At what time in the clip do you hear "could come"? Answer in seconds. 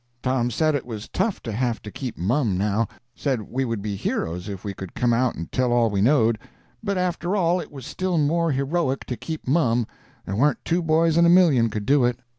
4.73-5.13